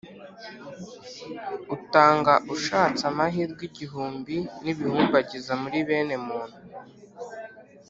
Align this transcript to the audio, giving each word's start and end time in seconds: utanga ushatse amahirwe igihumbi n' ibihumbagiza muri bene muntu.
utanga 1.75 2.33
ushatse 2.53 3.01
amahirwe 3.11 3.63
igihumbi 3.69 4.35
n' 4.63 4.69
ibihumbagiza 4.73 5.53
muri 5.61 5.77
bene 5.87 6.15
muntu. 6.27 6.57